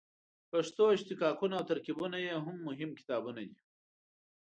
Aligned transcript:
پښتو 0.51 0.83
اشتقاقونه 0.95 1.53
او 1.57 1.67
ترکیبونه 1.71 2.17
یې 2.25 2.33
هم 2.45 2.57
مهم 2.67 2.91
کتابونه 2.99 3.41
دي. 3.49 3.59